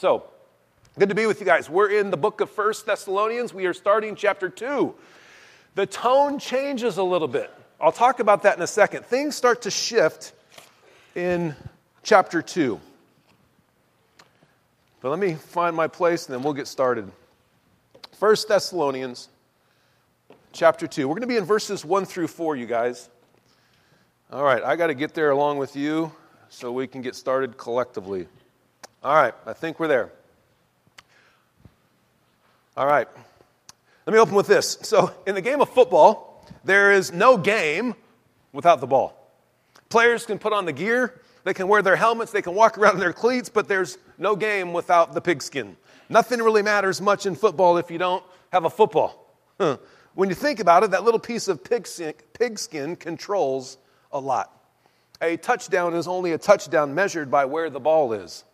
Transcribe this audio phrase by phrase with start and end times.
[0.00, 0.24] So,
[0.98, 1.68] good to be with you guys.
[1.68, 3.52] We're in the book of First Thessalonians.
[3.52, 4.94] We are starting chapter 2.
[5.74, 7.52] The tone changes a little bit.
[7.78, 9.04] I'll talk about that in a second.
[9.04, 10.32] Things start to shift
[11.14, 11.54] in
[12.02, 12.80] chapter 2.
[15.02, 17.12] But let me find my place and then we'll get started.
[18.12, 19.28] First Thessalonians
[20.54, 21.08] chapter 2.
[21.08, 23.10] We're going to be in verses 1 through 4, you guys.
[24.32, 26.10] All right, I got to get there along with you
[26.48, 28.28] so we can get started collectively.
[29.02, 30.10] All right, I think we're there.
[32.76, 33.08] All right,
[34.06, 34.76] let me open with this.
[34.82, 37.94] So, in the game of football, there is no game
[38.52, 39.16] without the ball.
[39.88, 42.94] Players can put on the gear, they can wear their helmets, they can walk around
[42.94, 45.76] in their cleats, but there's no game without the pigskin.
[46.10, 49.34] Nothing really matters much in football if you don't have a football.
[49.58, 49.78] Huh.
[50.14, 53.78] When you think about it, that little piece of pigskin, pigskin controls
[54.12, 54.54] a lot.
[55.22, 58.44] A touchdown is only a touchdown measured by where the ball is.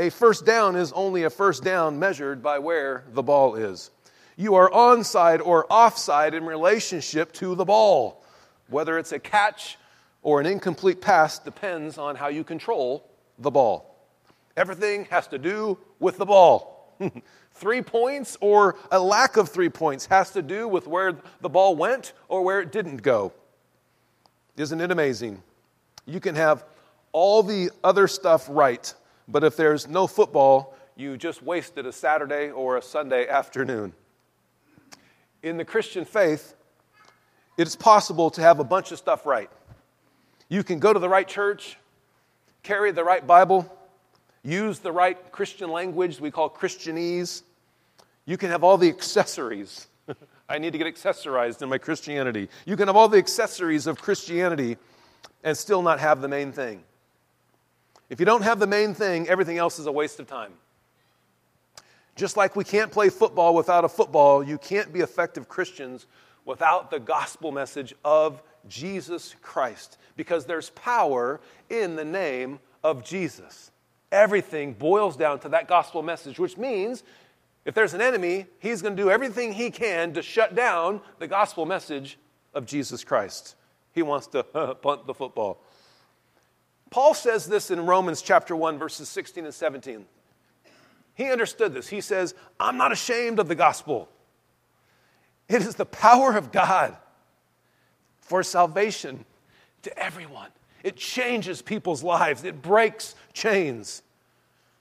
[0.00, 3.90] A first down is only a first down measured by where the ball is.
[4.34, 8.24] You are onside or offside in relationship to the ball.
[8.68, 9.76] Whether it's a catch
[10.22, 13.94] or an incomplete pass depends on how you control the ball.
[14.56, 16.96] Everything has to do with the ball.
[17.52, 21.76] three points or a lack of three points has to do with where the ball
[21.76, 23.34] went or where it didn't go.
[24.56, 25.42] Isn't it amazing?
[26.06, 26.64] You can have
[27.12, 28.94] all the other stuff right,
[29.30, 33.92] but if there's no football, you just wasted a Saturday or a Sunday afternoon.
[35.42, 36.54] In the Christian faith,
[37.56, 39.50] it is possible to have a bunch of stuff right.
[40.48, 41.78] You can go to the right church,
[42.62, 43.70] carry the right Bible,
[44.42, 47.42] use the right Christian language we call Christianese.
[48.26, 49.86] You can have all the accessories.
[50.48, 52.48] I need to get accessorized in my Christianity.
[52.66, 54.76] You can have all the accessories of Christianity
[55.44, 56.82] and still not have the main thing.
[58.10, 60.52] If you don't have the main thing, everything else is a waste of time.
[62.16, 66.06] Just like we can't play football without a football, you can't be effective Christians
[66.44, 73.70] without the gospel message of Jesus Christ because there's power in the name of Jesus.
[74.10, 77.04] Everything boils down to that gospel message, which means
[77.64, 81.28] if there's an enemy, he's going to do everything he can to shut down the
[81.28, 82.18] gospel message
[82.54, 83.54] of Jesus Christ.
[83.92, 84.42] He wants to
[84.82, 85.62] punt the football.
[86.90, 90.04] Paul says this in Romans chapter 1, verses 16 and 17.
[91.14, 91.88] He understood this.
[91.88, 94.08] He says, I'm not ashamed of the gospel.
[95.48, 96.96] It is the power of God
[98.20, 99.24] for salvation
[99.82, 100.48] to everyone.
[100.82, 104.02] It changes people's lives, it breaks chains.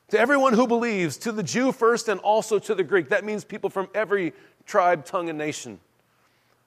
[0.10, 3.10] To everyone who believes, to the Jew first and also to the Greek.
[3.10, 4.34] That means people from every
[4.66, 5.80] tribe, tongue, and nation.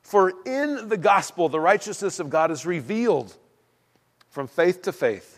[0.02, 3.36] For in the gospel, the righteousness of God is revealed
[4.30, 5.31] from faith to faith,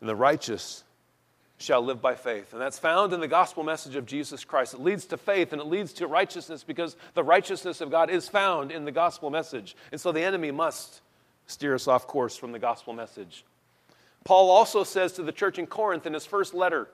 [0.00, 0.84] and the righteous
[1.56, 2.52] shall live by faith.
[2.52, 4.74] And that's found in the gospel message of Jesus Christ.
[4.74, 8.28] It leads to faith and it leads to righteousness because the righteousness of God is
[8.28, 9.76] found in the gospel message.
[9.92, 11.00] And so the enemy must
[11.46, 13.44] steer us off course from the gospel message.
[14.24, 16.88] Paul also says to the church in Corinth in his first letter,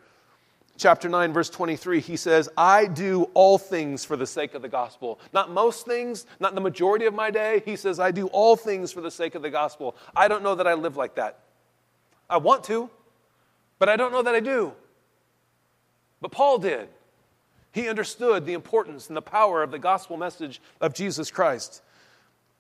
[0.77, 4.69] chapter 9, verse 23, he says, I do all things for the sake of the
[4.69, 5.21] gospel.
[5.33, 7.63] Not most things, not the majority of my day.
[7.65, 9.97] He says, I do all things for the sake of the gospel.
[10.15, 11.39] I don't know that I live like that.
[12.31, 12.89] I want to,
[13.79, 14.73] but I don't know that I do.
[16.21, 16.89] But Paul did.
[17.73, 21.83] He understood the importance and the power of the gospel message of Jesus Christ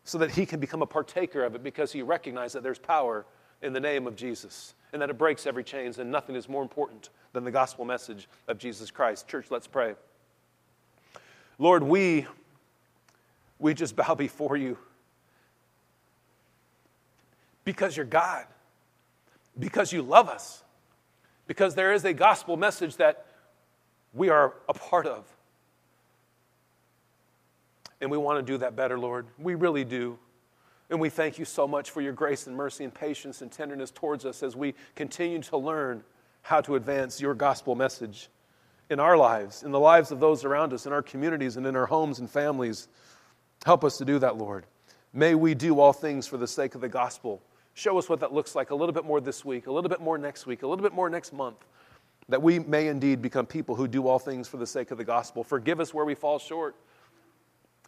[0.04, 3.26] so that he can become a partaker of it because he recognized that there's power
[3.62, 6.62] in the name of Jesus and that it breaks every chains and nothing is more
[6.62, 9.28] important than the gospel message of Jesus Christ.
[9.28, 9.94] Church, let's pray.
[11.58, 12.26] Lord, we
[13.58, 14.78] we just bow before you
[17.64, 18.46] because you're God,
[19.58, 20.62] because you love us,
[21.46, 23.26] because there is a gospel message that
[24.12, 25.24] we are a part of.
[28.00, 29.26] And we want to do that better, Lord.
[29.38, 30.18] We really do.
[30.88, 33.90] And we thank you so much for your grace and mercy and patience and tenderness
[33.90, 36.02] towards us as we continue to learn
[36.42, 38.28] how to advance your gospel message
[38.88, 41.76] in our lives, in the lives of those around us, in our communities, and in
[41.76, 42.88] our homes and families.
[43.64, 44.66] Help us to do that, Lord.
[45.12, 47.40] May we do all things for the sake of the gospel.
[47.74, 50.00] Show us what that looks like a little bit more this week, a little bit
[50.00, 51.64] more next week, a little bit more next month,
[52.28, 55.04] that we may indeed become people who do all things for the sake of the
[55.04, 55.42] gospel.
[55.44, 56.76] Forgive us where we fall short.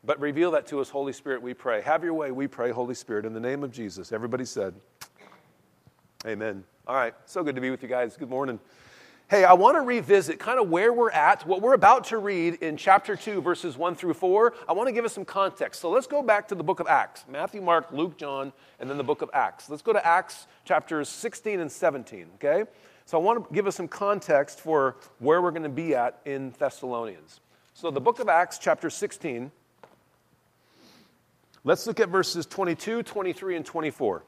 [0.05, 1.81] But reveal that to us, Holy Spirit, we pray.
[1.83, 4.11] Have your way, we pray, Holy Spirit, in the name of Jesus.
[4.11, 4.75] Everybody said,
[6.27, 6.65] Amen.
[6.87, 8.17] All right, so good to be with you guys.
[8.17, 8.59] Good morning.
[9.33, 12.57] Hey, I want to revisit kind of where we're at, what we're about to read
[12.57, 14.53] in chapter 2, verses 1 through 4.
[14.69, 15.81] I want to give us some context.
[15.81, 18.99] So let's go back to the book of Acts Matthew, Mark, Luke, John, and then
[18.99, 19.71] the book of Acts.
[19.71, 22.71] Let's go to Acts chapters 16 and 17, okay?
[23.07, 26.21] So I want to give us some context for where we're going to be at
[26.27, 27.41] in Thessalonians.
[27.73, 29.51] So the book of Acts, chapter 16,
[31.65, 34.25] let's look at verses 22, 23, and 24.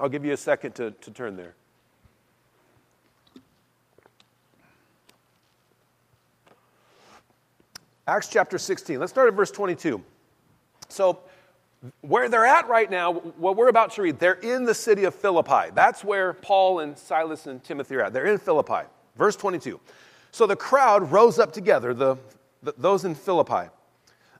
[0.00, 1.54] I'll give you a second to, to turn there.
[8.12, 9.00] Acts chapter 16.
[9.00, 10.02] Let's start at verse 22.
[10.90, 11.20] So,
[12.02, 15.14] where they're at right now, what we're about to read, they're in the city of
[15.14, 15.70] Philippi.
[15.74, 18.12] That's where Paul and Silas and Timothy are at.
[18.12, 18.86] They're in Philippi.
[19.16, 19.80] Verse 22.
[20.30, 22.18] So the crowd rose up together, the,
[22.62, 23.70] the, those in Philippi,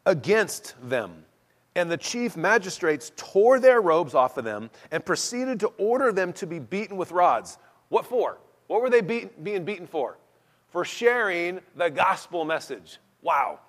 [0.04, 1.24] against them.
[1.74, 6.34] And the chief magistrates tore their robes off of them and proceeded to order them
[6.34, 7.56] to be beaten with rods.
[7.88, 8.36] What for?
[8.66, 10.18] What were they beat, being beaten for?
[10.68, 12.98] For sharing the gospel message.
[13.22, 13.60] Wow.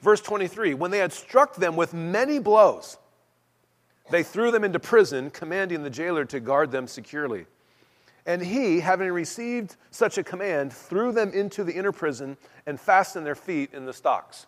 [0.00, 2.98] Verse 23 When they had struck them with many blows,
[4.10, 7.46] they threw them into prison, commanding the jailer to guard them securely.
[8.24, 12.36] And he, having received such a command, threw them into the inner prison
[12.66, 14.46] and fastened their feet in the stocks.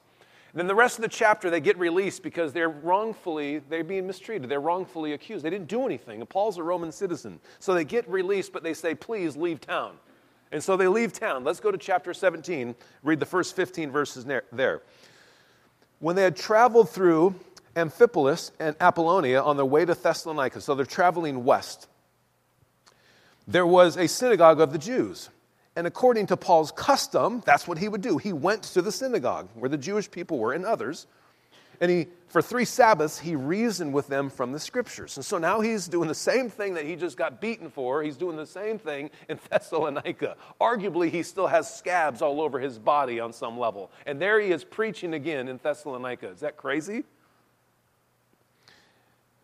[0.52, 4.06] And then the rest of the chapter, they get released because they're wrongfully, they're being
[4.06, 4.48] mistreated.
[4.48, 5.44] They're wrongfully accused.
[5.44, 6.24] They didn't do anything.
[6.26, 7.38] Paul's a Roman citizen.
[7.60, 9.96] So they get released, but they say, please leave town.
[10.50, 11.44] And so they leave town.
[11.44, 14.82] Let's go to chapter 17, read the first 15 verses there.
[16.00, 17.34] When they had traveled through
[17.76, 21.88] Amphipolis and Apollonia on their way to Thessalonica, so they're traveling west,
[23.46, 25.28] there was a synagogue of the Jews.
[25.76, 28.18] And according to Paul's custom, that's what he would do.
[28.18, 31.06] He went to the synagogue where the Jewish people were and others,
[31.80, 35.16] and he, for three Sabbaths, he reasoned with them from the scriptures.
[35.16, 38.02] And so now he's doing the same thing that he just got beaten for.
[38.02, 40.36] He's doing the same thing in Thessalonica.
[40.60, 43.90] Arguably, he still has scabs all over his body on some level.
[44.06, 46.28] And there he is preaching again in Thessalonica.
[46.28, 47.04] Is that crazy?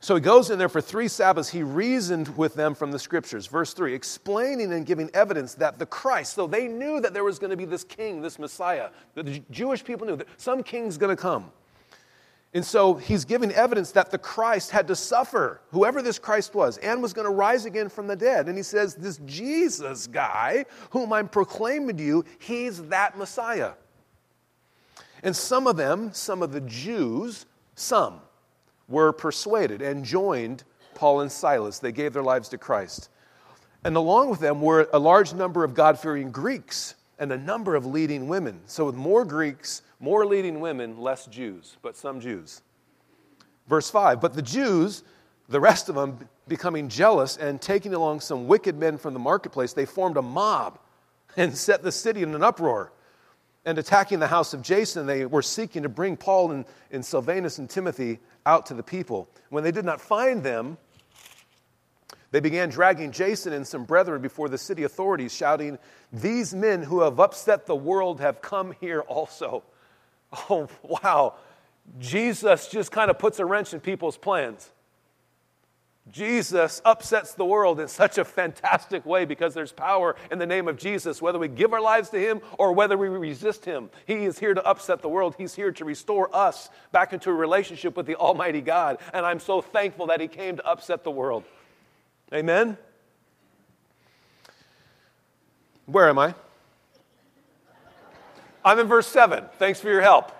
[0.01, 1.49] So he goes in there for three Sabbaths.
[1.49, 3.47] He reasoned with them from the scriptures.
[3.47, 7.39] Verse 3, explaining and giving evidence that the Christ, so they knew that there was
[7.39, 8.91] going to be this king, this Messiah.
[9.15, 11.51] The Jewish people knew that some king's going to come.
[12.55, 16.79] And so he's giving evidence that the Christ had to suffer, whoever this Christ was,
[16.79, 18.49] and was going to rise again from the dead.
[18.49, 23.73] And he says, This Jesus guy, whom I'm proclaiming to you, he's that Messiah.
[25.25, 28.21] And some of them, some of the Jews, some,
[28.89, 30.62] were persuaded and joined
[30.95, 31.81] Paul and Silas.
[31.81, 33.09] They gave their lives to Christ.
[33.83, 37.75] And along with them were a large number of God fearing Greeks and a number
[37.75, 38.61] of leading women.
[38.67, 42.61] So, with more Greeks more leading women, less Jews, but some Jews.
[43.67, 45.03] Verse 5 But the Jews,
[45.49, 49.73] the rest of them, becoming jealous and taking along some wicked men from the marketplace,
[49.73, 50.79] they formed a mob
[51.39, 52.93] and set the city in an uproar.
[53.65, 57.57] And attacking the house of Jason, they were seeking to bring Paul and, and Silvanus
[57.57, 59.27] and Timothy out to the people.
[59.49, 60.77] When they did not find them,
[62.31, 65.79] they began dragging Jason and some brethren before the city authorities, shouting,
[66.12, 69.62] These men who have upset the world have come here also.
[70.51, 71.35] oh, wow,
[71.99, 74.71] Jesus just kind of puts a wrench in people's plans.
[76.11, 80.69] Jesus upsets the world in such a fantastic way because there's power in the name
[80.69, 83.89] of Jesus, whether we give our lives to Him or whether we resist Him.
[84.07, 85.35] He is here to upset the world.
[85.39, 88.99] He's here to restore us back into a relationship with the Almighty God.
[89.15, 91.45] And I'm so thankful that He came to upset the world.
[92.35, 92.76] Amen?
[95.87, 96.35] Where am I?
[98.64, 99.44] I'm in verse 7.
[99.59, 100.33] Thanks for your help.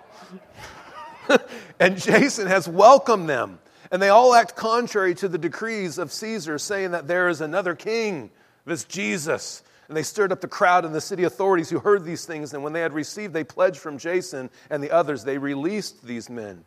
[1.79, 3.59] and Jason has welcomed them.
[3.91, 7.75] And they all act contrary to the decrees of Caesar, saying that there is another
[7.75, 8.31] king,
[8.65, 9.63] this Jesus.
[9.87, 12.53] And they stirred up the crowd and the city authorities who heard these things.
[12.53, 16.29] And when they had received they pledged from Jason and the others, they released these
[16.29, 16.65] men.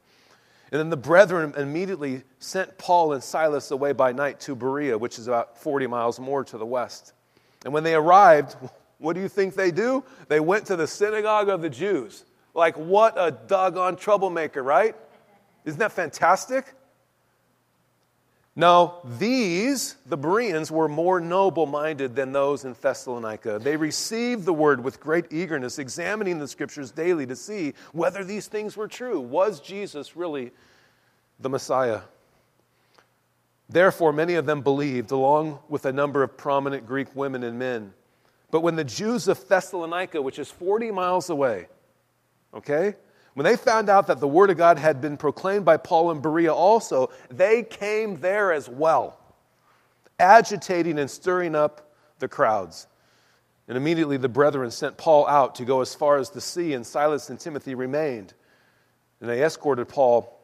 [0.71, 5.19] And then the brethren immediately sent Paul and Silas away by night to Berea, which
[5.19, 7.15] is about 40 miles more to the west.
[7.65, 8.55] And when they arrived,
[8.99, 10.05] what do you think they do?
[10.29, 12.25] They went to the synagogue of the Jews.
[12.55, 14.97] Like, what a doggone troublemaker, right?
[15.65, 16.75] Isn't that fantastic?
[18.57, 23.61] Now, these, the Bereans, were more noble minded than those in Thessalonica.
[23.61, 28.49] They received the word with great eagerness, examining the scriptures daily to see whether these
[28.49, 29.21] things were true.
[29.21, 30.51] Was Jesus really
[31.39, 32.01] the Messiah?
[33.69, 37.93] Therefore, many of them believed, along with a number of prominent Greek women and men.
[38.51, 41.69] But when the Jews of Thessalonica, which is 40 miles away,
[42.55, 42.95] okay,
[43.35, 46.21] when they found out that the word of God had been proclaimed by Paul in
[46.21, 49.19] Berea also, they came there as well,
[50.19, 52.87] agitating and stirring up the crowds.
[53.69, 56.87] And immediately the brethren sent Paul out to go as far as the sea, and
[56.87, 58.33] Silas and Timothy remained.
[59.21, 60.35] And they escorted Paul,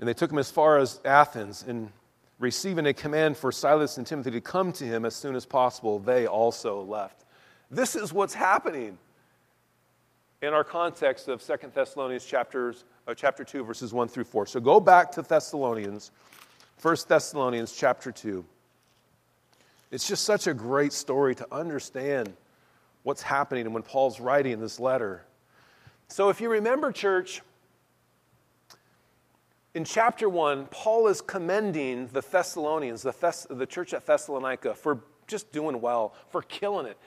[0.00, 1.64] and they took him as far as Athens.
[1.66, 1.92] And
[2.40, 6.00] receiving a command for Silas and Timothy to come to him as soon as possible,
[6.00, 7.24] they also left.
[7.70, 8.98] This is what's happening
[10.42, 14.46] in our context of Second Thessalonians chapters, uh, chapter 2, verses 1 through 4.
[14.46, 16.10] So go back to Thessalonians,
[16.80, 18.42] 1 Thessalonians chapter 2.
[19.90, 22.32] It's just such a great story to understand
[23.02, 25.24] what's happening and when Paul's writing this letter.
[26.08, 27.42] So if you remember, church,
[29.74, 35.00] in chapter 1, Paul is commending the Thessalonians, the, Thess- the church at Thessalonica, for
[35.26, 36.98] just doing well, for killing it.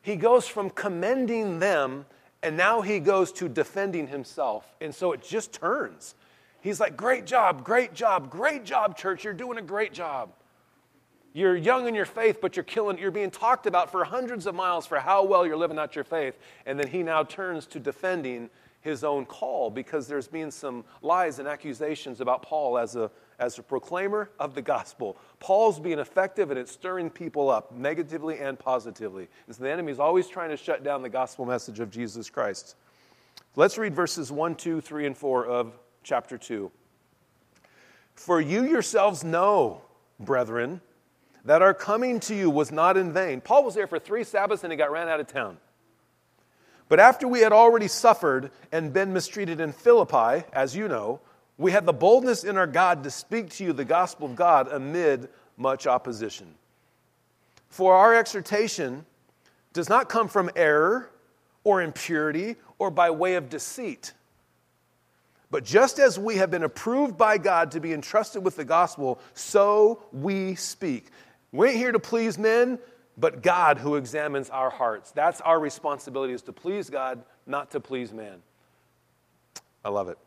[0.00, 2.06] He goes from commending them,
[2.42, 4.74] and now he goes to defending himself.
[4.80, 6.14] And so it just turns.
[6.60, 9.24] He's like, Great job, great job, great job, church.
[9.24, 10.30] You're doing a great job.
[11.32, 14.54] You're young in your faith, but you're killing, you're being talked about for hundreds of
[14.54, 16.38] miles for how well you're living out your faith.
[16.64, 18.50] And then he now turns to defending
[18.84, 23.58] his own call because there's been some lies and accusations about Paul as a, as
[23.58, 25.16] a proclaimer of the gospel.
[25.40, 29.26] Paul's being effective and it's stirring people up negatively and positively.
[29.46, 32.28] And so the enemy is always trying to shut down the gospel message of Jesus
[32.28, 32.76] Christ.
[33.56, 35.72] Let's read verses 1, 2, 3, and 4 of
[36.02, 36.70] chapter 2.
[38.12, 39.80] For you yourselves know,
[40.20, 40.82] brethren,
[41.46, 43.40] that our coming to you was not in vain.
[43.40, 45.56] Paul was there for three Sabbaths and he got ran out of town.
[46.88, 51.20] But after we had already suffered and been mistreated in Philippi, as you know,
[51.56, 54.68] we had the boldness in our God to speak to you the gospel of God
[54.70, 56.54] amid much opposition.
[57.68, 59.06] For our exhortation
[59.72, 61.10] does not come from error
[61.62, 64.12] or impurity or by way of deceit.
[65.50, 69.20] But just as we have been approved by God to be entrusted with the gospel,
[69.34, 71.06] so we speak.
[71.52, 72.78] We ain't here to please men,
[73.16, 75.12] but God who examines our hearts.
[75.12, 78.42] That's our responsibility is to please God, not to please man.
[79.84, 80.18] I love it.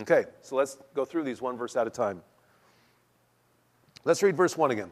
[0.00, 2.22] Okay, so let's go through these one verse at a time.
[4.04, 4.90] Let's read verse 1 again.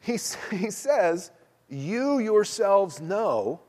[0.00, 0.12] He,
[0.56, 1.30] he says,
[1.68, 3.60] You yourselves know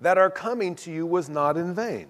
[0.00, 2.08] that our coming to you was not in vain.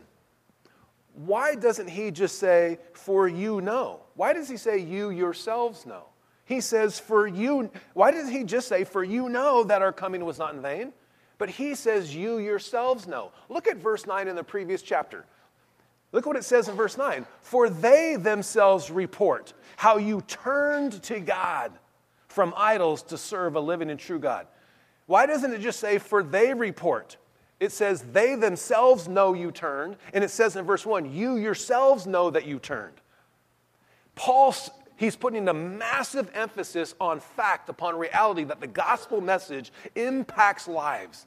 [1.15, 4.01] Why doesn't he just say, For you know?
[4.15, 6.05] Why does he say, You yourselves know?
[6.49, 10.25] He says, For you, why does he just say, For you know that our coming
[10.25, 10.95] was not in vain?
[11.37, 13.33] But he says, You yourselves know.
[13.51, 15.27] Look at verse 9 in the previous chapter.
[16.11, 17.27] Look what it says in verse 9.
[17.43, 21.73] For they themselves report how you turned to God
[22.29, 24.47] from idols to serve a living and true God.
[25.05, 27.19] Why doesn't it just say, For they report?
[27.61, 29.97] It says, They themselves know you turned.
[30.15, 32.97] And it says in verse 1, You yourselves know that you turned.
[34.15, 34.55] Paul
[34.99, 41.27] he's putting a massive emphasis on fact, upon reality, that the gospel message impacts lives.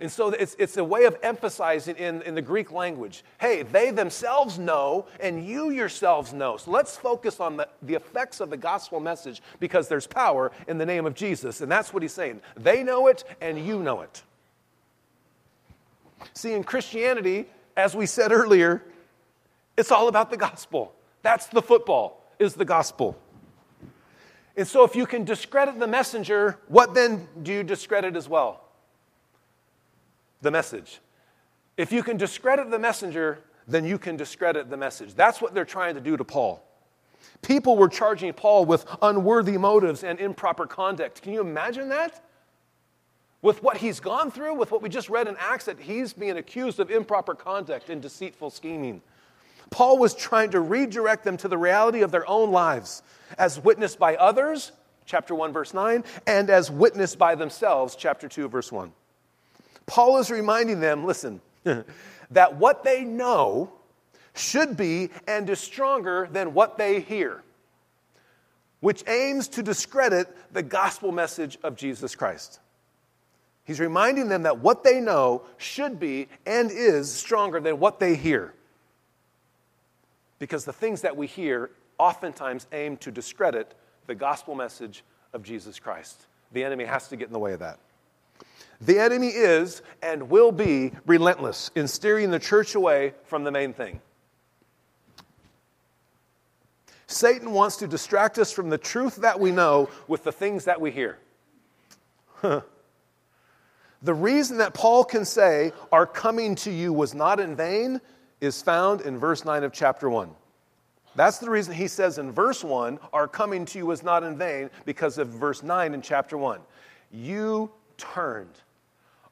[0.00, 3.90] And so it's, it's a way of emphasizing in, in the Greek language hey, they
[3.90, 6.56] themselves know, and you yourselves know.
[6.56, 10.78] So let's focus on the, the effects of the gospel message because there's power in
[10.78, 11.60] the name of Jesus.
[11.60, 12.40] And that's what he's saying.
[12.56, 14.22] They know it, and you know it.
[16.32, 18.82] See, in Christianity, as we said earlier,
[19.76, 20.94] it's all about the gospel.
[21.22, 23.16] That's the football is the gospel.
[24.56, 28.64] And so, if you can discredit the messenger, what then do you discredit as well?
[30.42, 31.00] The message.
[31.76, 35.14] If you can discredit the messenger, then you can discredit the message.
[35.14, 36.64] That's what they're trying to do to Paul.
[37.42, 41.22] People were charging Paul with unworthy motives and improper conduct.
[41.22, 42.24] Can you imagine that?
[43.42, 46.36] With what he's gone through, with what we just read in Acts, that he's being
[46.36, 49.00] accused of improper conduct and deceitful scheming.
[49.70, 53.02] Paul was trying to redirect them to the reality of their own lives,
[53.38, 54.72] as witnessed by others,
[55.06, 58.92] chapter 1, verse 9, and as witnessed by themselves, chapter 2, verse 1.
[59.86, 61.40] Paul is reminding them listen,
[62.30, 63.72] that what they know
[64.34, 67.42] should be and is stronger than what they hear,
[68.80, 72.60] which aims to discredit the gospel message of Jesus Christ.
[73.64, 78.16] He's reminding them that what they know should be and is stronger than what they
[78.16, 78.54] hear
[80.40, 83.74] because the things that we hear oftentimes aim to discredit
[84.08, 86.26] the gospel message of Jesus Christ.
[86.50, 87.78] The enemy has to get in the way of that.
[88.80, 93.74] The enemy is and will be relentless in steering the church away from the main
[93.74, 94.00] thing.
[97.06, 100.80] Satan wants to distract us from the truth that we know with the things that
[100.80, 101.18] we hear.
[102.42, 102.64] the
[104.02, 108.00] reason that Paul can say, Our coming to you was not in vain,
[108.40, 110.30] is found in verse 9 of chapter 1.
[111.16, 114.38] That's the reason he says in verse 1, Our coming to you was not in
[114.38, 116.60] vain, because of verse 9 in chapter 1.
[117.12, 118.54] You turned.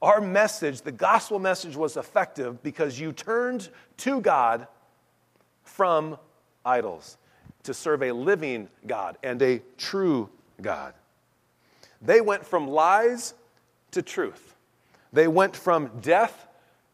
[0.03, 4.67] Our message, the gospel message, was effective because you turned to God
[5.65, 6.19] from
[6.65, 7.17] idols.
[7.65, 10.31] to serve a living God and a true
[10.63, 10.95] God.
[12.01, 13.35] They went from lies
[13.91, 14.55] to truth.
[15.13, 16.47] They went from death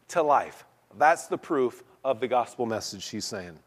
[0.09, 0.65] to life.
[0.97, 3.57] That's the proof of the gospel message, she's saying.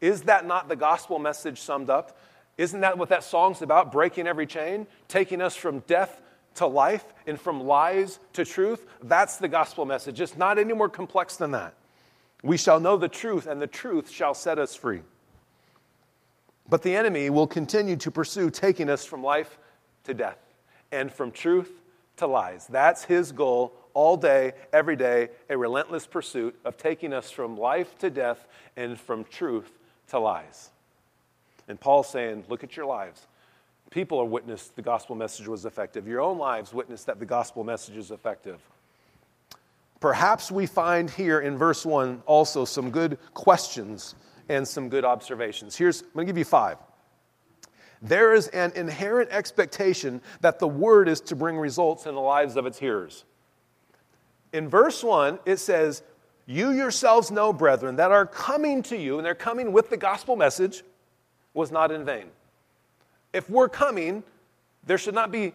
[0.00, 2.18] Is that not the gospel message summed up?
[2.56, 3.92] Isn't that what that song's about?
[3.92, 6.22] Breaking every chain, taking us from death
[6.54, 8.86] to life and from lies to truth?
[9.02, 10.22] That's the gospel message.
[10.22, 11.74] It's not any more complex than that.
[12.42, 15.02] We shall know the truth, and the truth shall set us free.
[16.66, 19.58] But the enemy will continue to pursue taking us from life
[20.04, 20.38] to death
[20.90, 21.82] and from truth
[22.16, 22.66] to lies.
[22.68, 27.98] That's his goal all day, every day, a relentless pursuit of taking us from life
[27.98, 29.78] to death and from truth
[30.08, 30.70] to lies.
[31.68, 33.26] And Paul's saying, look at your lives.
[33.90, 36.06] People are witness the gospel message was effective.
[36.06, 38.60] Your own lives witness that the gospel message is effective.
[40.00, 44.14] Perhaps we find here in verse 1 also some good questions
[44.48, 45.76] and some good observations.
[45.76, 46.78] Here's, I'm going to give you five.
[48.02, 52.56] There is an inherent expectation that the word is to bring results in the lives
[52.56, 53.24] of its hearers.
[54.52, 56.02] In verse 1, it says,
[56.46, 60.36] You yourselves know, brethren, that our coming to you, and they're coming with the gospel
[60.36, 60.82] message,
[61.54, 62.26] was not in vain.
[63.32, 64.22] If we're coming,
[64.86, 65.54] there should not be,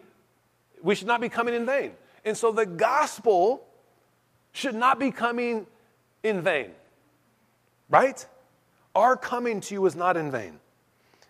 [0.82, 1.92] we should not be coming in vain.
[2.24, 3.66] And so the gospel
[4.52, 5.68] should not be coming
[6.24, 6.72] in vain,
[7.90, 8.26] right?
[8.96, 10.60] Our coming to you is not in vain.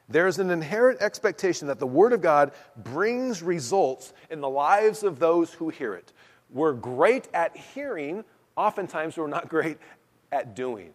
[0.08, 5.02] There is an inherent expectation that the Word of God brings results in the lives
[5.02, 6.14] of those who hear it.
[6.52, 8.24] We're great at hearing,
[8.56, 9.78] oftentimes we're not great
[10.32, 10.92] at doing.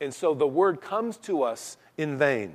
[0.00, 2.54] And so the Word comes to us in vain.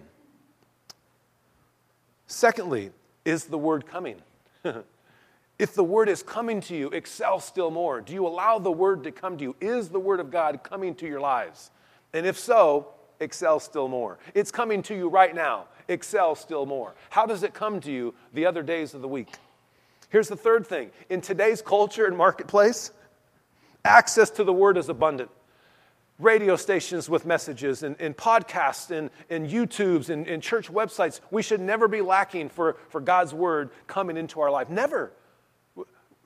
[2.27, 2.91] Secondly,
[3.25, 4.21] is the Word coming?
[5.59, 8.01] if the Word is coming to you, excel still more.
[8.01, 9.55] Do you allow the Word to come to you?
[9.59, 11.71] Is the Word of God coming to your lives?
[12.13, 12.89] And if so,
[13.19, 14.19] excel still more.
[14.33, 15.65] It's coming to you right now.
[15.87, 16.93] Excel still more.
[17.09, 19.33] How does it come to you the other days of the week?
[20.09, 22.91] Here's the third thing in today's culture and marketplace,
[23.85, 25.29] access to the word is abundant.
[26.17, 31.21] Radio stations with messages and, and podcasts and, and YouTubes and, and church websites.
[31.31, 34.69] We should never be lacking for, for God's word coming into our life.
[34.69, 35.11] Never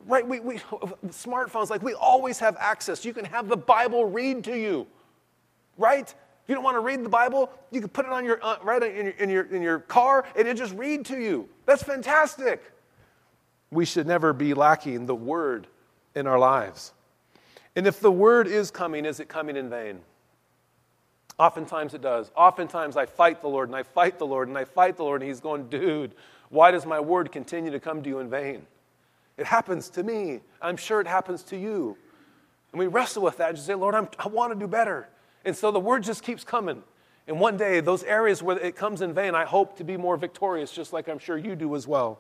[0.06, 0.58] right we, we
[1.08, 4.86] smartphones like we always have access you can have the bible read to you
[5.78, 6.14] right
[6.48, 8.84] you don't want to read the Bible, you can put it on your, uh, right
[8.84, 11.48] in your, in, your, in your car and it just read to you.
[11.66, 12.73] That's fantastic.
[13.74, 15.68] We should never be lacking the Word
[16.16, 16.94] in our lives.
[17.76, 20.00] And if the Word is coming, is it coming in vain?
[21.40, 22.32] Oftentimes it does.
[22.36, 25.22] Oftentimes I fight the Lord and I fight the Lord and I fight the Lord
[25.22, 26.14] and He's going, dude,
[26.50, 28.68] why does my Word continue to come to you in vain?
[29.38, 30.42] It happens to me.
[30.62, 31.98] I'm sure it happens to you.
[32.72, 35.08] And we wrestle with that and just say, Lord, I'm, I want to do better.
[35.44, 36.84] And so the word just keeps coming.
[37.28, 40.18] And one day, those areas where it comes in vain, I hope to be more
[40.18, 42.20] victorious, just like I'm sure you do as well.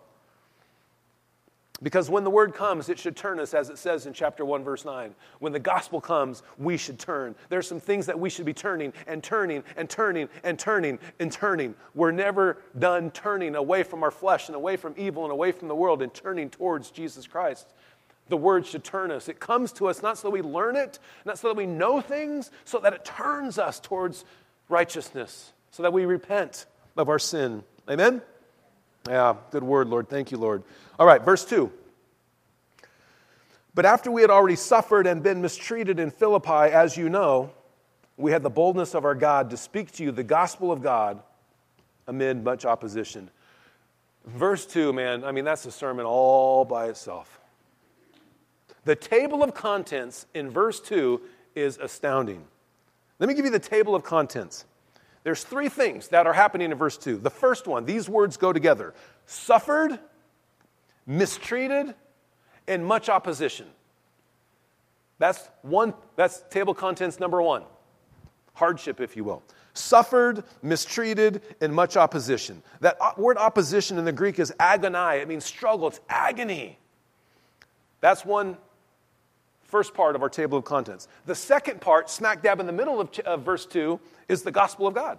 [1.81, 4.63] Because when the word comes, it should turn us, as it says in chapter 1,
[4.63, 5.13] verse 9.
[5.39, 7.35] When the gospel comes, we should turn.
[7.49, 11.31] There's some things that we should be turning and turning and turning and turning and
[11.31, 11.75] turning.
[11.93, 15.67] We're never done turning away from our flesh and away from evil and away from
[15.67, 17.73] the world and turning towards Jesus Christ
[18.29, 19.27] the word should turn us.
[19.27, 22.01] It comes to us not so that we learn it, not so that we know
[22.01, 24.25] things, so that it turns us towards
[24.69, 27.63] righteousness, so that we repent of our sin.
[27.89, 28.21] Amen?
[29.07, 30.07] Yeah, good word, Lord.
[30.07, 30.63] Thank you, Lord.
[30.97, 31.71] All right, verse 2.
[33.75, 37.51] But after we had already suffered and been mistreated in Philippi, as you know,
[38.17, 41.21] we had the boldness of our God to speak to you the gospel of God
[42.07, 43.29] amid much opposition.
[44.25, 47.39] Verse 2, man, I mean, that's a sermon all by itself.
[48.85, 51.21] The table of contents in verse 2
[51.55, 52.43] is astounding.
[53.19, 54.65] Let me give you the table of contents.
[55.23, 57.17] There's three things that are happening in verse 2.
[57.17, 58.93] The first one, these words go together
[59.25, 59.99] suffered,
[61.07, 61.95] mistreated,
[62.67, 63.67] and much opposition.
[65.19, 67.63] That's one, that's table contents number one.
[68.53, 69.43] Hardship, if you will.
[69.73, 72.61] Suffered, mistreated, and much opposition.
[72.81, 75.21] That word opposition in the Greek is agonai.
[75.21, 76.77] It means struggle, it's agony.
[78.01, 78.57] That's one
[79.73, 81.07] first part of our table of contents.
[81.25, 84.85] The second part, smack dab in the middle of, of verse 2, is the gospel
[84.85, 85.17] of God.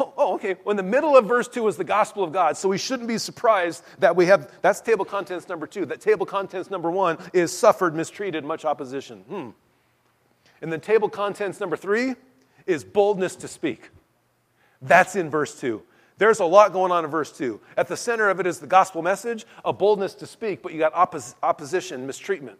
[0.00, 0.56] Oh, oh, okay.
[0.64, 2.56] Well, in the middle of verse 2 is the gospel of God.
[2.56, 5.86] So we shouldn't be surprised that we have, that's table contents number 2.
[5.86, 9.20] That table contents number 1 is suffered, mistreated, much opposition.
[9.20, 9.50] Hmm.
[10.60, 12.16] And then table contents number 3
[12.66, 13.90] is boldness to speak.
[14.82, 15.80] That's in verse 2.
[16.18, 17.60] There's a lot going on in verse 2.
[17.76, 20.80] At the center of it is the gospel message, a boldness to speak, but you
[20.80, 22.58] got oppos- opposition, mistreatment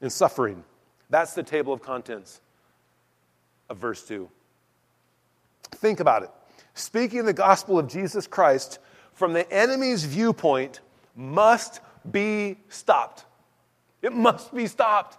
[0.00, 0.64] and suffering.
[1.10, 2.40] That's the table of contents
[3.68, 4.28] of verse 2.
[5.72, 6.30] Think about it.
[6.74, 8.78] speaking the gospel of Jesus Christ
[9.12, 10.80] from the enemy's viewpoint
[11.16, 11.80] must
[12.10, 13.24] be stopped.
[14.00, 15.18] It must be stopped.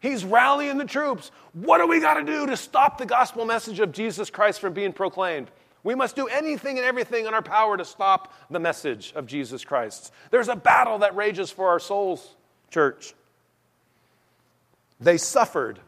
[0.00, 1.30] He's rallying the troops.
[1.52, 4.72] What do we got to do to stop the gospel message of Jesus Christ from
[4.72, 5.50] being proclaimed?
[5.82, 9.64] We must do anything and everything in our power to stop the message of Jesus
[9.64, 10.12] Christ.
[10.30, 12.36] There's a battle that rages for our souls,
[12.70, 13.14] church.
[15.04, 15.78] They suffered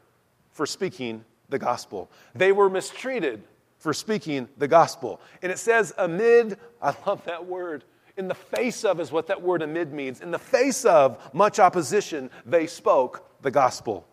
[0.53, 3.43] for speaking the gospel, they were mistreated
[3.79, 5.21] for speaking the gospel.
[5.43, 7.85] And it says, amid, I love that word.
[8.17, 10.21] In the face of is what that word amid means.
[10.21, 14.07] In the face of much opposition, they spoke the gospel.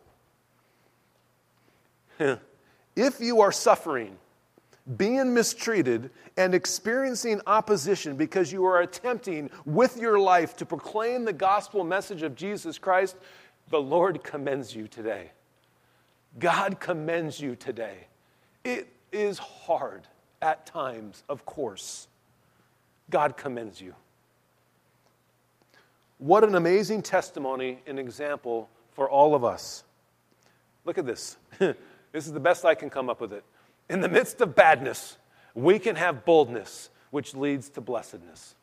[2.20, 4.18] if you are suffering,
[4.98, 11.34] being mistreated, and experiencing opposition because you are attempting with your life to proclaim the
[11.34, 13.16] gospel message of Jesus Christ,
[13.70, 15.32] the Lord commends you today.
[16.40, 18.08] God commends you today.
[18.64, 20.08] It is hard
[20.42, 22.08] at times, of course.
[23.10, 23.94] God commends you.
[26.18, 29.84] What an amazing testimony and example for all of us.
[30.86, 31.38] Look at this.
[31.60, 31.76] this
[32.14, 33.44] is the best I can come up with it.
[33.90, 35.18] In the midst of badness,
[35.54, 38.56] we can have boldness, which leads to blessedness.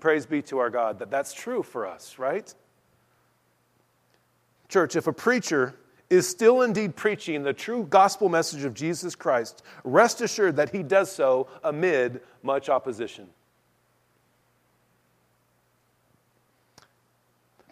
[0.00, 2.52] Praise be to our God that that's true for us, right?
[4.72, 5.74] Church, if a preacher
[6.08, 10.82] is still indeed preaching the true gospel message of Jesus Christ, rest assured that he
[10.82, 13.28] does so amid much opposition.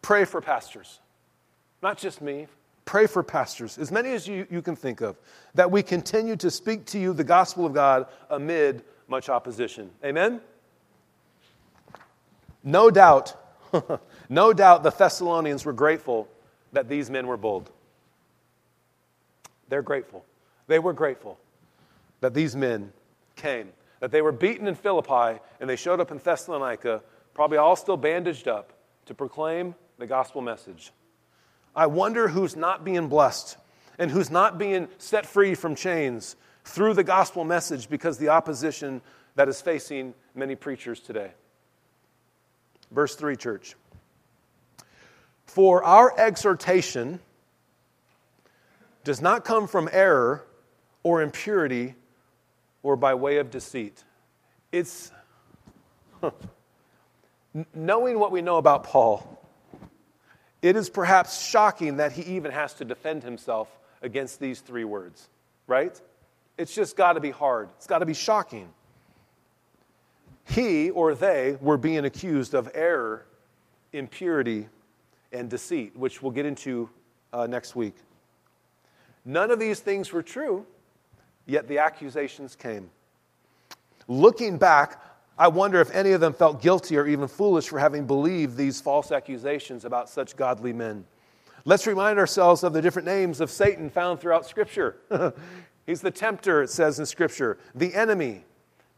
[0.02, 1.00] Pray for pastors,
[1.82, 2.46] not just me.
[2.84, 5.16] Pray for pastors, as many as you, you can think of,
[5.54, 9.90] that we continue to speak to you the gospel of God amid much opposition.
[10.04, 10.38] Amen?
[12.62, 13.36] No doubt,
[14.28, 16.28] no doubt the Thessalonians were grateful
[16.72, 17.70] that these men were bold.
[19.68, 20.24] They're grateful.
[20.66, 21.38] They were grateful
[22.20, 22.92] that these men
[23.36, 27.02] came, that they were beaten in Philippi and they showed up in Thessalonica,
[27.34, 28.72] probably all still bandaged up,
[29.06, 30.92] to proclaim the gospel message.
[31.74, 33.56] I wonder who's not being blessed
[33.98, 39.00] and who's not being set free from chains through the gospel message because the opposition
[39.36, 41.30] that is facing many preachers today.
[42.90, 43.76] Verse 3, church.
[45.50, 47.18] For our exhortation
[49.02, 50.46] does not come from error
[51.02, 51.96] or impurity
[52.84, 54.04] or by way of deceit.
[54.70, 55.10] It's
[57.74, 59.44] knowing what we know about Paul,
[60.62, 63.68] it is perhaps shocking that he even has to defend himself
[64.02, 65.28] against these three words,
[65.66, 66.00] right?
[66.58, 67.70] It's just got to be hard.
[67.76, 68.68] It's got to be shocking.
[70.44, 73.26] He or they were being accused of error,
[73.92, 74.68] impurity,
[75.32, 76.88] and deceit, which we'll get into
[77.32, 77.94] uh, next week.
[79.24, 80.66] None of these things were true,
[81.46, 82.90] yet the accusations came.
[84.08, 85.02] Looking back,
[85.38, 88.80] I wonder if any of them felt guilty or even foolish for having believed these
[88.80, 91.04] false accusations about such godly men.
[91.64, 94.96] Let's remind ourselves of the different names of Satan found throughout Scripture.
[95.86, 98.44] He's the tempter, it says in Scripture, the enemy,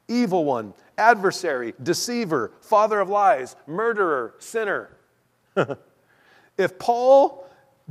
[0.09, 4.97] evil one, adversary, deceiver, father of lies, murderer, sinner.
[6.59, 7.49] if Paul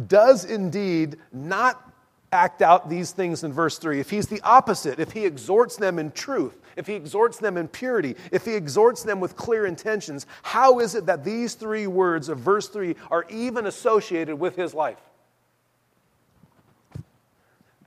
[0.07, 1.91] does indeed not
[2.31, 5.99] act out these things in verse 3, if he's the opposite, if he exhorts them
[5.99, 10.25] in truth, if he exhorts them in purity, if he exhorts them with clear intentions,
[10.43, 14.73] how is it that these three words of verse 3 are even associated with his
[14.73, 14.99] life?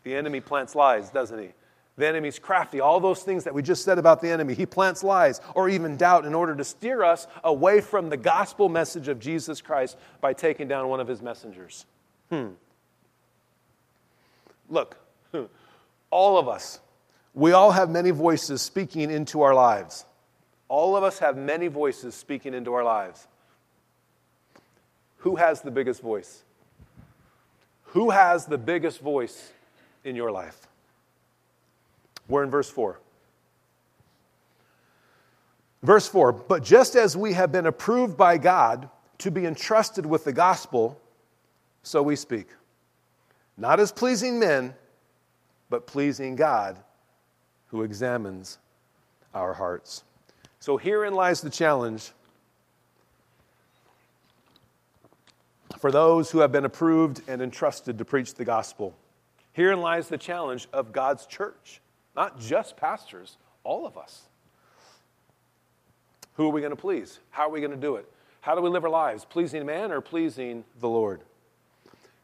[0.03, 1.49] The enemy plants lies, doesn't he?
[1.97, 2.81] The enemy's crafty.
[2.81, 4.55] All those things that we just said about the enemy.
[4.55, 8.69] He plants lies or even doubt in order to steer us away from the gospel
[8.69, 11.87] message of Jesus Christ by taking down one of his messengers.
[12.31, 12.49] Hmm.
[14.69, 14.97] Look,
[16.11, 16.81] all of us,
[17.33, 20.05] we all have many voices speaking into our lives.
[20.69, 23.29] All of us have many voices speaking into our lives.
[25.19, 26.43] Who has the biggest voice?
[27.89, 29.53] Who has the biggest voice
[30.03, 30.67] in your life?
[32.29, 33.01] We're in verse 4.
[35.83, 40.25] Verse 4 But just as we have been approved by God to be entrusted with
[40.25, 41.01] the gospel,
[41.83, 42.49] so we speak
[43.57, 44.75] not as pleasing men,
[45.71, 46.79] but pleasing God
[47.69, 48.59] who examines
[49.35, 50.05] our hearts.
[50.61, 52.13] So herein lies the challenge
[55.79, 58.95] for those who have been approved and entrusted to preach the gospel.
[59.53, 61.81] Herein lies the challenge of God's church,
[62.15, 64.23] not just pastors, all of us.
[66.35, 67.21] Who are we going to please?
[67.31, 68.11] How are we going to do it?
[68.41, 69.25] How do we live our lives?
[69.25, 71.21] Pleasing man or pleasing the Lord?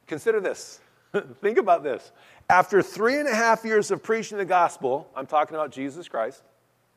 [0.07, 0.81] Consider this
[1.41, 2.13] Think about this.
[2.49, 6.43] After three and a half years of preaching the gospel, I'm talking about Jesus Christ,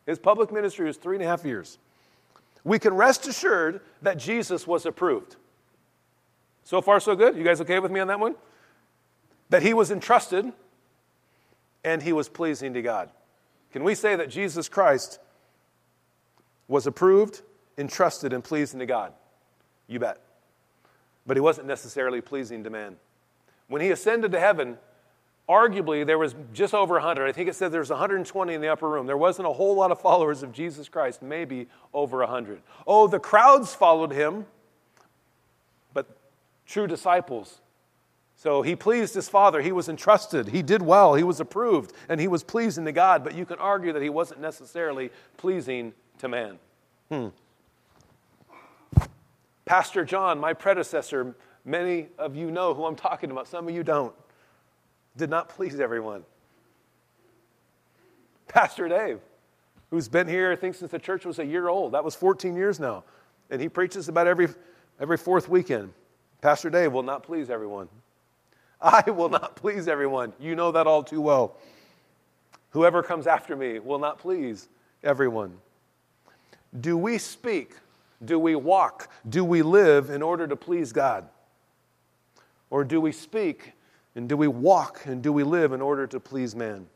[0.05, 1.77] his public ministry was three and a half years.
[2.63, 5.35] We can rest assured that Jesus was approved.
[6.63, 7.35] So far, so good?
[7.35, 8.35] You guys okay with me on that one?
[9.49, 10.51] That he was entrusted
[11.83, 13.09] and he was pleasing to God.
[13.71, 15.19] Can we say that Jesus Christ
[16.67, 17.41] was approved,
[17.77, 19.13] entrusted, and pleasing to God?
[19.87, 20.21] You bet.
[21.25, 22.97] But he wasn't necessarily pleasing to man.
[23.67, 24.77] When he ascended to heaven,
[25.49, 27.27] arguably there was just over 100.
[27.27, 29.07] I think it said there was 120 in the upper room.
[29.07, 32.61] There wasn't a whole lot of followers of Jesus Christ, maybe over 100.
[32.85, 34.45] Oh, the crowds followed him,
[35.93, 36.07] but
[36.65, 37.59] true disciples.
[38.43, 39.61] So he pleased his father.
[39.61, 40.49] He was entrusted.
[40.49, 41.13] He did well.
[41.15, 44.09] He was approved, and he was pleasing to God, but you can argue that he
[44.09, 46.59] wasn't necessarily pleasing to man.
[47.09, 47.27] Hmm.
[49.63, 53.81] Pastor John, my predecessor, many of you know who I'm talking about, some of you
[53.81, 54.13] don't,
[55.15, 56.25] did not please everyone.
[58.49, 59.21] Pastor Dave,
[59.89, 61.93] who's been here, I think, since the church was a year old.
[61.93, 63.05] That was 14 years now.
[63.49, 64.49] And he preaches about every,
[64.99, 65.93] every fourth weekend.
[66.41, 67.87] Pastor Dave will not please everyone.
[68.83, 70.33] I will not please everyone.
[70.39, 71.57] You know that all too well.
[72.71, 74.67] Whoever comes after me will not please
[75.03, 75.57] everyone.
[76.79, 77.75] Do we speak
[78.23, 79.09] do we walk?
[79.27, 81.27] Do we live in order to please God?
[82.69, 83.73] Or do we speak
[84.15, 86.87] and do we walk and do we live in order to please man?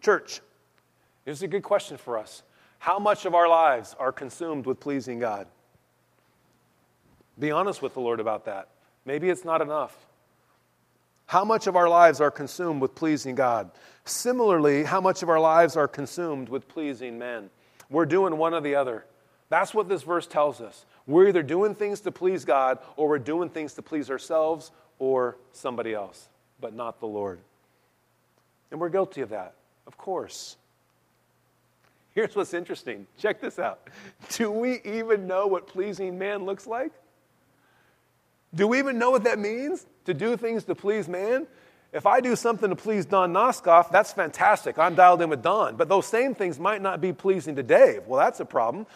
[0.00, 0.40] Church,
[1.24, 2.42] this is a good question for us.
[2.78, 5.46] How much of our lives are consumed with pleasing God?
[7.38, 8.68] Be honest with the Lord about that.
[9.04, 9.96] Maybe it's not enough.
[11.26, 13.70] How much of our lives are consumed with pleasing God?
[14.04, 17.50] Similarly, how much of our lives are consumed with pleasing men?
[17.88, 19.04] We're doing one or the other.
[19.48, 20.86] That's what this verse tells us.
[21.06, 25.36] We're either doing things to please God or we're doing things to please ourselves or
[25.52, 26.28] somebody else,
[26.60, 27.40] but not the Lord.
[28.70, 29.54] And we're guilty of that,
[29.86, 30.56] of course.
[32.14, 33.06] Here's what's interesting.
[33.18, 33.88] Check this out.
[34.30, 36.92] Do we even know what pleasing man looks like?
[38.54, 39.86] Do we even know what that means?
[40.04, 41.46] To do things to please man?
[41.92, 44.78] If I do something to please Don Noskoff, that's fantastic.
[44.78, 45.76] I'm dialed in with Don.
[45.76, 48.06] But those same things might not be pleasing to Dave.
[48.06, 48.86] Well, that's a problem.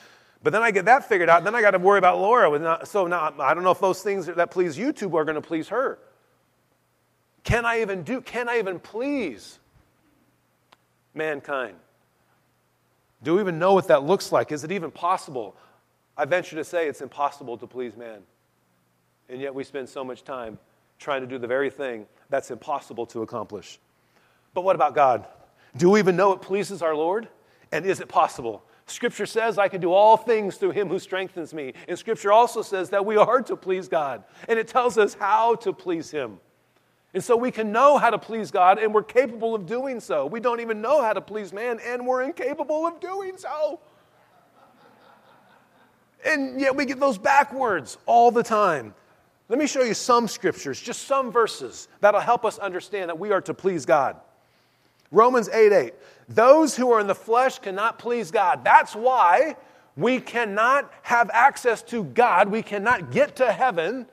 [0.42, 1.45] But then I get that figured out.
[1.45, 2.81] Then I got to worry about Laura.
[2.87, 5.69] So now I don't know if those things that please YouTube are going to please
[5.69, 5.99] her.
[7.45, 8.21] Can I even do?
[8.21, 9.59] Can I even please
[11.14, 11.77] mankind?
[13.23, 14.53] Do we even know what that looks like?
[14.53, 15.57] Is it even possible?
[16.16, 18.23] I venture to say it's impossible to please man.
[19.28, 20.58] And yet we spend so much time
[20.98, 23.78] trying to do the very thing that's impossible to accomplish.
[24.54, 25.26] But what about God?
[25.76, 27.28] Do we even know it pleases our Lord?
[27.72, 28.62] And is it possible?
[28.86, 31.74] Scripture says, I can do all things through him who strengthens me.
[31.88, 34.22] And Scripture also says that we are to please God.
[34.48, 36.38] And it tells us how to please him.
[37.12, 40.26] And so we can know how to please God, and we're capable of doing so.
[40.26, 43.80] We don't even know how to please man, and we're incapable of doing so.
[46.24, 48.94] And yet we get those backwards all the time.
[49.48, 53.30] Let me show you some scriptures, just some verses that'll help us understand that we
[53.30, 54.16] are to please God.
[55.12, 55.94] Romans 8 8.
[56.28, 58.64] Those who are in the flesh cannot please God.
[58.64, 59.56] That's why
[59.96, 62.48] we cannot have access to God.
[62.48, 64.06] We cannot get to heaven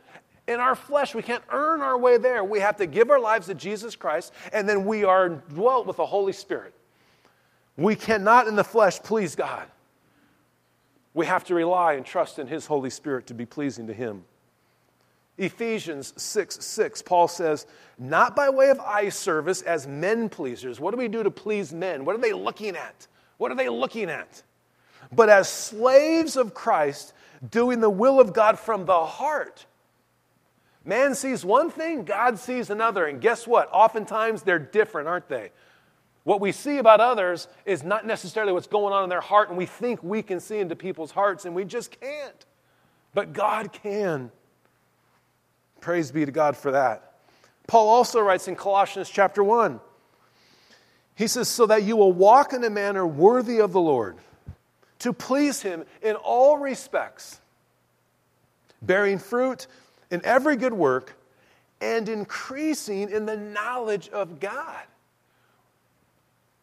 [0.47, 1.15] in our flesh.
[1.15, 2.43] We can't earn our way there.
[2.43, 5.97] We have to give our lives to Jesus Christ, and then we are dwelt with
[5.97, 6.73] the Holy Spirit.
[7.75, 9.67] We cannot in the flesh please God.
[11.15, 14.25] We have to rely and trust in His Holy Spirit to be pleasing to Him.
[15.37, 17.65] Ephesians 6 6, Paul says,
[17.97, 20.79] not by way of eye service as men pleasers.
[20.79, 22.05] What do we do to please men?
[22.05, 23.07] What are they looking at?
[23.37, 24.43] What are they looking at?
[25.11, 27.13] But as slaves of Christ,
[27.49, 29.65] doing the will of God from the heart.
[30.85, 33.05] Man sees one thing, God sees another.
[33.05, 33.69] And guess what?
[33.71, 35.51] Oftentimes they're different, aren't they?
[36.23, 39.57] What we see about others is not necessarily what's going on in their heart, and
[39.57, 42.45] we think we can see into people's hearts, and we just can't.
[43.13, 44.31] But God can.
[45.83, 47.15] Praise be to God for that.
[47.67, 49.81] Paul also writes in Colossians chapter 1.
[51.15, 54.15] He says, So that you will walk in a manner worthy of the Lord,
[54.99, 57.41] to please him in all respects,
[58.81, 59.67] bearing fruit
[60.09, 61.17] in every good work,
[61.81, 64.83] and increasing in the knowledge of God.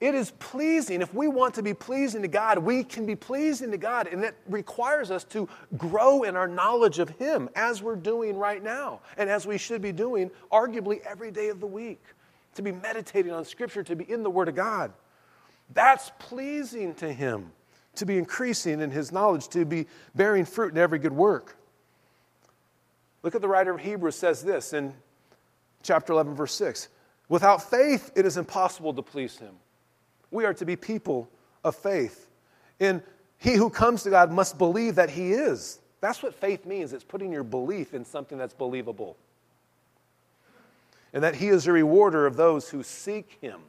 [0.01, 1.03] It is pleasing.
[1.03, 4.07] If we want to be pleasing to God, we can be pleasing to God.
[4.07, 8.63] And that requires us to grow in our knowledge of Him as we're doing right
[8.63, 12.03] now, and as we should be doing arguably every day of the week.
[12.55, 14.93] To be meditating on Scripture, to be in the Word of God.
[15.75, 17.53] That's pleasing to Him.
[17.97, 21.57] To be increasing in His knowledge, to be bearing fruit in every good work.
[23.23, 24.95] Look at the writer of Hebrews says this in
[25.83, 26.89] chapter 11, verse 6.
[27.29, 29.55] Without faith, it is impossible to please him.
[30.31, 31.29] We are to be people
[31.65, 32.29] of faith.
[32.79, 33.03] And
[33.39, 35.81] he who comes to God must believe that he is.
[36.01, 36.93] That's what faith means.
[36.93, 39.17] It's putting your belief in something that's believable.
[41.13, 43.61] And that he is a rewarder of those who seek him.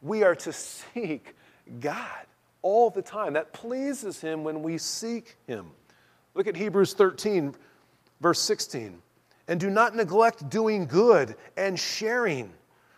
[0.00, 1.34] We are to seek
[1.80, 2.26] God
[2.60, 3.34] all the time.
[3.34, 5.70] That pleases him when we seek him.
[6.34, 7.54] Look at Hebrews 13,
[8.20, 9.00] verse 16.
[9.48, 12.52] And do not neglect doing good and sharing,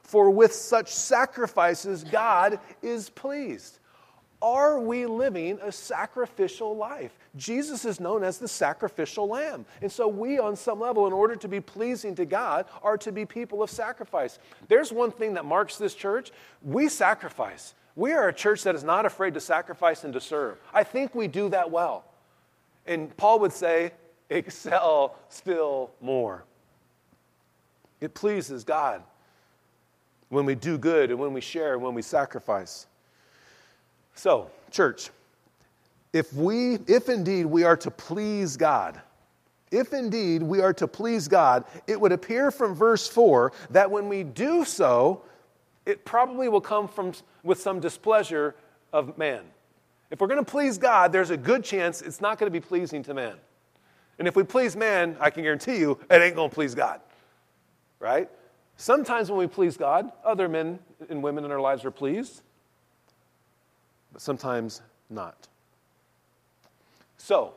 [0.05, 3.81] for with such sacrifices God is pleased.
[4.40, 7.17] Are we living a sacrificial life?
[7.35, 9.64] Jesus is known as the sacrificial lamb.
[9.81, 13.11] And so, we, on some level, in order to be pleasing to God, are to
[13.11, 14.38] be people of sacrifice.
[14.69, 16.31] There's one thing that marks this church
[16.62, 17.75] we sacrifice.
[17.97, 20.59] We are a church that is not afraid to sacrifice and to serve.
[20.75, 22.05] I think we do that well.
[22.87, 23.93] And Paul would say,
[24.29, 26.45] excel still more.
[28.01, 29.03] It pleases God
[30.28, 32.87] when we do good and when we share and when we sacrifice.
[34.14, 35.10] So, church,
[36.12, 39.00] if we, if indeed we are to please God,
[39.70, 44.08] if indeed we are to please God, it would appear from verse 4 that when
[44.08, 45.22] we do so,
[45.84, 48.54] it probably will come from, with some displeasure
[48.92, 49.42] of man.
[50.10, 52.64] If we're going to please God, there's a good chance it's not going to be
[52.64, 53.34] pleasing to man.
[54.18, 57.00] And if we please man, I can guarantee you it ain't going to please God.
[57.98, 58.30] Right?
[58.76, 62.42] Sometimes when we please God, other men and women in our lives are pleased
[64.14, 65.48] but sometimes not.
[67.18, 67.54] So,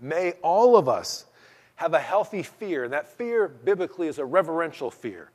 [0.00, 1.26] may all of us
[1.74, 5.30] have a healthy fear, and that fear biblically is a reverential fear.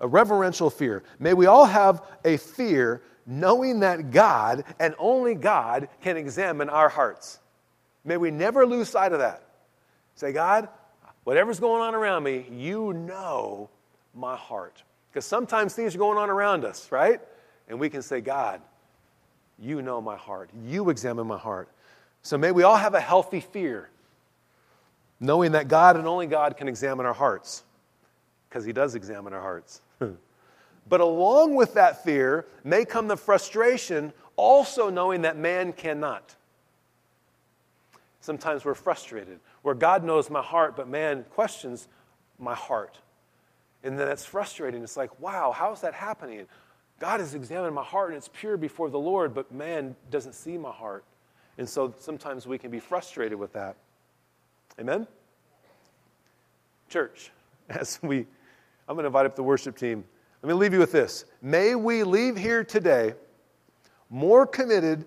[0.00, 1.02] A reverential fear.
[1.18, 6.90] May we all have a fear knowing that God and only God can examine our
[6.90, 7.40] hearts.
[8.04, 9.42] May we never lose sight of that.
[10.16, 10.68] Say, God,
[11.24, 13.70] whatever's going on around me, you know
[14.16, 14.82] my heart.
[15.10, 17.20] Because sometimes things are going on around us, right?
[17.68, 18.60] And we can say, God,
[19.58, 20.50] you know my heart.
[20.64, 21.68] You examine my heart.
[22.22, 23.88] So may we all have a healthy fear,
[25.20, 27.64] knowing that God and only God can examine our hearts,
[28.48, 29.80] because He does examine our hearts.
[30.88, 36.34] but along with that fear may come the frustration, also knowing that man cannot.
[38.20, 41.86] Sometimes we're frustrated, where God knows my heart, but man questions
[42.38, 42.98] my heart.
[43.86, 44.82] And then that's frustrating.
[44.82, 46.46] It's like, wow, how's that happening?
[46.98, 50.58] God has examined my heart and it's pure before the Lord, but man doesn't see
[50.58, 51.04] my heart.
[51.56, 53.76] And so sometimes we can be frustrated with that.
[54.80, 55.06] Amen?
[56.88, 57.30] Church,
[57.68, 58.26] as we,
[58.88, 60.04] I'm going to invite up the worship team.
[60.42, 61.24] Let me leave you with this.
[61.40, 63.14] May we leave here today
[64.10, 65.04] more committed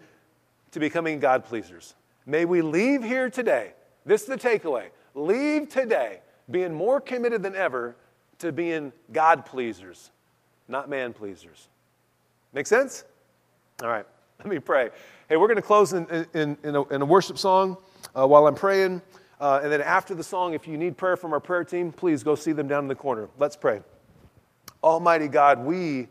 [0.71, 1.95] to becoming God pleasers.
[2.25, 3.73] May we leave here today,
[4.05, 7.95] this is the takeaway, leave today being more committed than ever
[8.39, 10.11] to being God pleasers,
[10.67, 11.67] not man pleasers.
[12.53, 13.03] Make sense?
[13.81, 14.05] All right,
[14.39, 14.89] let me pray.
[15.27, 17.77] Hey, we're going to close in, in, in, a, in a worship song
[18.17, 19.01] uh, while I'm praying.
[19.39, 22.23] Uh, and then after the song, if you need prayer from our prayer team, please
[22.23, 23.29] go see them down in the corner.
[23.37, 23.81] Let's pray.
[24.83, 26.07] Almighty God, we,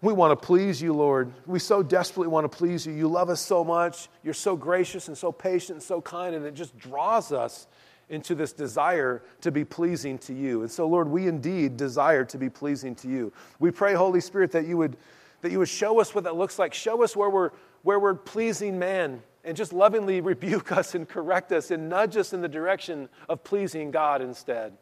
[0.00, 1.32] we want to please you, Lord.
[1.46, 2.92] We so desperately want to please you.
[2.92, 4.08] You love us so much.
[4.22, 7.66] You're so gracious and so patient and so kind, and it just draws us
[8.12, 10.60] into this desire to be pleasing to you.
[10.60, 13.32] And so, Lord, we indeed desire to be pleasing to you.
[13.58, 14.96] We pray, Holy Spirit, that you would
[15.42, 16.72] that you would show us what that looks like.
[16.72, 17.50] Show us where we're,
[17.82, 22.32] where we're pleasing man and just lovingly rebuke us and correct us and nudge us
[22.32, 24.72] in the direction of pleasing God instead.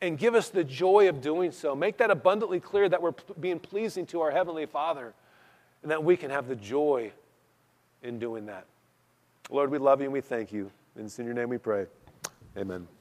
[0.00, 1.74] And give us the joy of doing so.
[1.74, 5.14] Make that abundantly clear that we're being pleasing to our Heavenly Father
[5.82, 7.10] and that we can have the joy
[8.02, 8.66] in doing that.
[9.50, 10.70] Lord, we love you and we thank you.
[10.94, 11.86] And it's in your name we pray.
[12.56, 12.95] Amen.